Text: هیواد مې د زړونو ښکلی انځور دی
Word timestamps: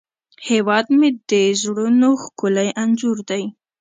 هیواد 0.49 0.85
مې 0.99 1.09
د 1.29 1.31
زړونو 1.61 2.09
ښکلی 2.23 2.69
انځور 2.81 3.17
دی 3.29 3.43